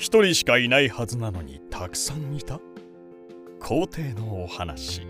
[0.00, 2.58] 一人しかいないはずなのにたくさんいた。
[3.60, 5.06] 皇帝のお話。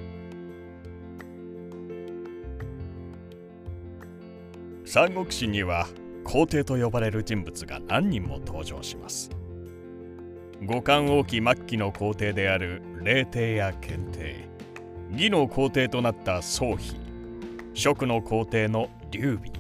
[4.84, 5.86] 三国志には
[6.24, 9.30] 皇帝と呼ばれる人物が何人も登場します。
[10.64, 14.48] 五冠王期末期の皇帝である霊帝や検帝。
[15.12, 16.96] 義の皇帝となった宗妃。
[17.74, 19.52] 職の皇帝の劉備。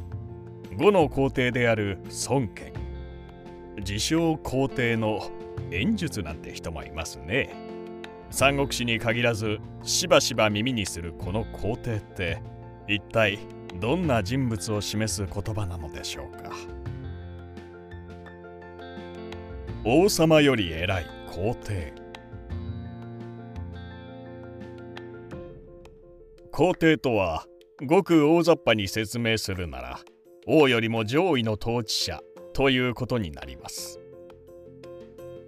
[0.76, 2.79] 五の皇帝である孫権。
[3.80, 5.30] 自称皇帝の
[5.70, 7.54] 演術なんて人もいますね。
[8.30, 12.40] 三国志に限らずしばしば耳にするこの皇帝って
[12.86, 13.38] 一体
[13.80, 16.52] どんな人物を示す言葉なのでしょうか。
[19.84, 21.92] 王様より偉い皇帝。
[26.52, 27.46] 皇帝とは
[27.86, 30.00] ごく大雑把に説明するなら
[30.46, 32.20] 王よりも上位の統治者
[32.52, 34.00] ということになります。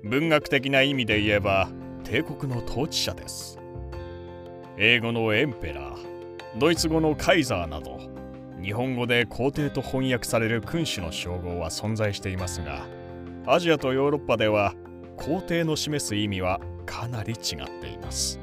[0.02, 1.68] 文学的な意味で言えば
[2.04, 3.58] 帝国の統治者です。
[4.76, 8.00] 英語のエンペラードイツ語のカイザーなど
[8.62, 12.86] 日本語で皇帝と翻訳される君主の称号は存在していますが
[13.46, 14.74] アジアとヨーロッパでは
[15.16, 18.40] 皇帝の示す意味はかなり違っています。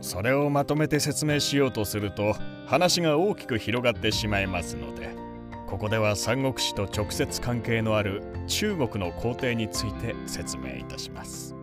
[0.00, 2.34] それをまとめて説明しようとすると
[2.66, 5.10] 話が大きく広がってしまいますので
[5.68, 11.54] ここでは三国志と直接関係のある中国の皇帝について説明いたします。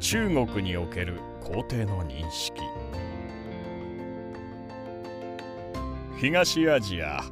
[0.00, 2.60] 中国における皇帝の認識。
[6.18, 7.22] 東アジア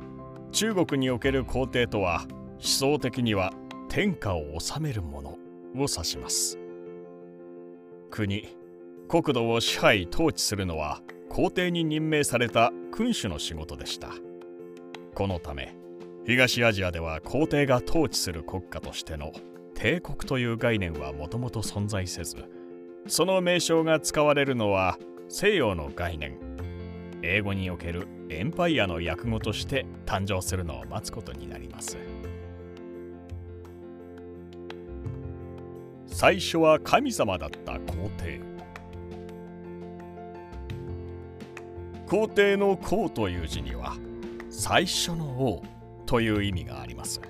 [0.52, 3.52] 中国における皇帝とは思想的には
[3.89, 5.39] 天下を治める者を
[5.74, 6.61] 指します。
[8.08, 8.56] 国
[9.08, 11.00] 国土を支配統治するのは
[11.31, 14.11] 皇帝に任命された君主の仕事でした。
[15.14, 15.77] このため
[16.27, 19.33] 東アジアでは皇帝が統治する国家としての
[19.74, 22.36] 帝国という概念はもともと存在せず
[23.07, 24.98] その名称が使われるのは
[25.29, 26.36] 西洋の概念。
[27.23, 31.97] 英語におけるエンパイアの訳語として誕生するのを待つことになります。
[36.07, 38.49] 最初は神様だった皇帝。
[42.11, 43.95] 皇帝の皇という字には
[44.51, 45.63] 最初の王
[46.07, 47.21] という意味があります。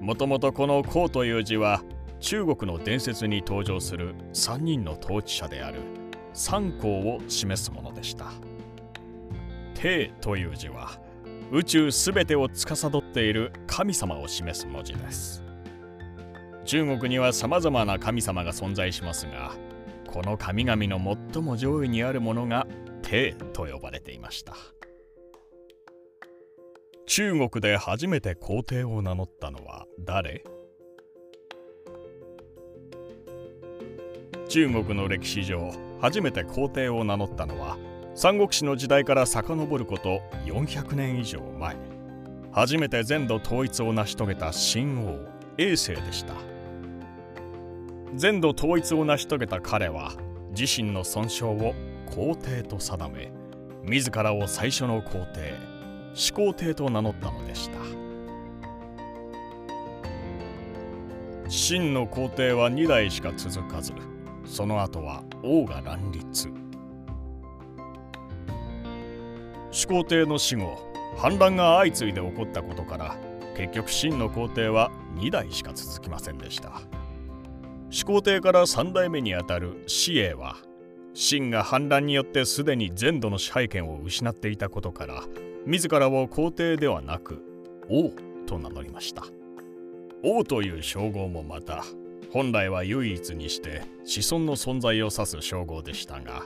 [0.00, 1.84] もともとこの皇という字は
[2.18, 5.78] 中国の伝説に登場する3人の統治者である
[6.32, 8.32] 三皇を示すものでした。
[9.74, 10.98] 帝という字は
[11.52, 15.44] 宇宙すべてを司っている神様を示す文字です。
[16.64, 19.52] 中国には様々な神様が存在しますが
[20.08, 22.66] この神々の最も上位にあるものが
[23.02, 24.54] 帝と呼ばれていました。
[27.06, 30.44] 中国で初めて皇帝を名乗ったのは誰？
[34.48, 37.76] 中国の歴史上初めて皇帝を名乗ったのは
[38.14, 41.76] 三国志の時代から遡ること400年以上前。
[42.50, 45.18] 初めて全土統一を成し遂げた秦王
[45.58, 46.34] 衛政でした。
[48.14, 50.12] 全土統一を成し遂げた彼は
[50.56, 51.74] 自身の尊称を
[52.10, 53.30] 皇帝と定め
[53.84, 55.54] 自らを最初の皇帝
[56.14, 57.78] 始皇帝と名乗ったのでした。
[61.48, 63.92] 秦の皇帝は2代しか続かず
[64.44, 66.50] その後は王が乱立。
[69.70, 70.76] 始皇帝の死後
[71.16, 73.16] 反乱が相次いで起こったことから
[73.56, 76.80] 結局秦の皇帝は2代しか続きませんでした。
[77.90, 80.56] 始皇帝から3代目にあたる紫英は
[81.14, 85.24] 秦が反乱によってすでに全土の支配権を失っていたことから
[85.66, 87.42] 自らを皇帝ではなく
[87.88, 88.12] 王
[88.46, 89.24] と名乗りました。
[90.22, 91.84] 王という称号もまた
[92.32, 96.42] 本来は唯一にして子孫の存在を指す称号でしたが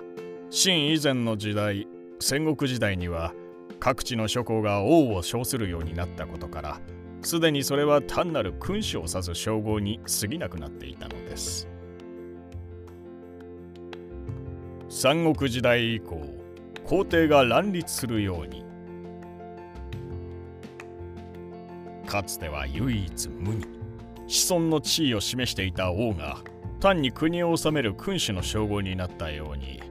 [0.50, 1.88] 秦以前の時代
[2.20, 3.32] 戦国時代には
[3.80, 6.80] 各地の諸侯が王を称するようになったことから
[7.22, 11.71] すでにそれは単なる君主を指す称号に過ぎなくなっていたのです。
[15.02, 16.16] 三国時代以降
[16.84, 18.64] 皇帝が乱立するように。
[22.06, 23.66] かつては唯一無二。
[24.28, 26.38] 子孫の地位を示していた王が
[26.78, 29.82] 単に国を治める君主の称号になったように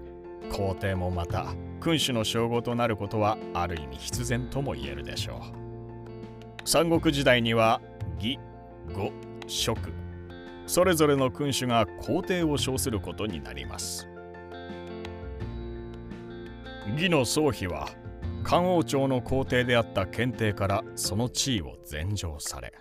[0.49, 1.47] 皇帝もまた
[1.81, 5.41] 君主の称号となることはある意味必然とも言えるでしょ
[6.63, 6.63] う。
[6.63, 7.81] 三国時代には
[8.15, 8.39] 義
[8.95, 9.11] 呉
[9.47, 9.91] 職
[10.67, 14.07] それぞれの君主が皇帝を称することになります。
[16.89, 17.89] 義の宗妃は
[18.43, 22.73] 漢王朝の皇帝であった検定からその地位を禅譲され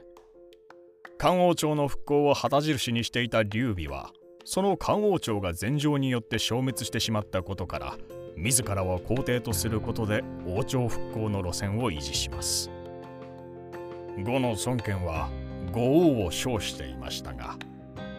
[1.19, 4.11] 漢王朝の復興を旗印にしていた劉備は
[4.44, 7.97] その漢王朝が禅譲によって消滅してしまったことから
[8.37, 12.70] 自らを皇帝とすることで王朝復興の路線を維持します。
[14.25, 15.31] 呉の孫権は
[15.73, 17.56] 呉王を称していましたが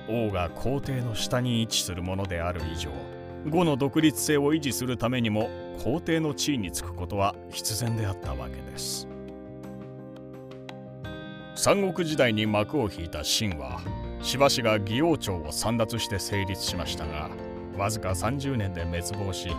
[0.10, 2.92] 王が皇帝の下に位置するものである以上
[3.50, 5.50] 呉の独立性を維持するためにも
[5.80, 9.08] 皇帝の地位につくことは必然であったわけです。
[11.56, 13.82] 三国時代に幕を引いた秦は
[14.22, 17.30] しばしが義王朝を簒奪して成立しましたが
[17.78, 19.50] わずか30年で滅亡し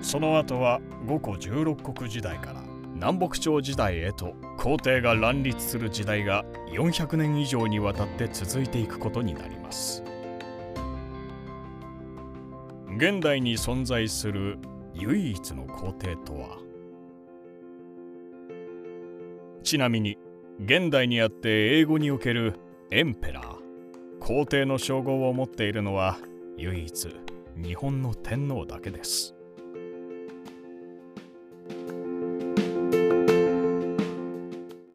[0.00, 2.62] その後は五個十六国時代から
[2.94, 10.04] 南北朝時代へと皇帝が乱立する時代が400年以上にわたって続いていくことになります。
[12.96, 14.58] 現代に存在する
[15.02, 16.58] 唯一の皇帝とは。
[19.64, 20.16] ちなみに
[20.64, 22.54] 現代にあって英語における
[22.92, 23.56] エンペラー
[24.20, 26.18] 皇帝の称号を持っているのは
[26.56, 27.08] 唯一
[27.56, 29.34] 日本の天皇だけです。